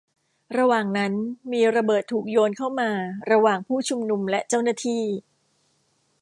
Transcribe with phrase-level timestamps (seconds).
[0.57, 1.13] ระหว่างนั้น
[1.51, 2.89] มีระเบิดถูกโยนเข้ามา
[3.31, 5.03] ระหว่างผู้ชุมนุมและเจ้าหน้าที่